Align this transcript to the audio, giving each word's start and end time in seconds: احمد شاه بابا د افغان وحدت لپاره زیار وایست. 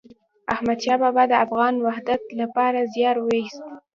احمد 0.53 0.79
شاه 0.83 0.97
بابا 1.03 1.23
د 1.29 1.33
افغان 1.45 1.73
وحدت 1.85 2.23
لپاره 2.39 2.79
زیار 2.93 3.15
وایست. 3.21 3.61